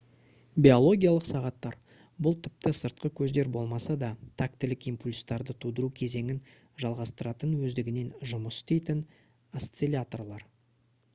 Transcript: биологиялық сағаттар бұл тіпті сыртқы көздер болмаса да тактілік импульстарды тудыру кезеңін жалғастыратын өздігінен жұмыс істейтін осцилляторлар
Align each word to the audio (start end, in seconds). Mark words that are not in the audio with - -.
биологиялық 0.65 1.25
сағаттар 1.31 1.75
бұл 2.27 2.37
тіпті 2.47 2.71
сыртқы 2.77 3.09
көздер 3.19 3.51
болмаса 3.57 3.97
да 4.03 4.07
тактілік 4.43 4.87
импульстарды 4.93 5.55
тудыру 5.65 5.89
кезеңін 6.01 6.39
жалғастыратын 6.85 7.53
өздігінен 7.69 8.09
жұмыс 8.31 8.57
істейтін 8.63 9.05
осцилляторлар 9.61 10.47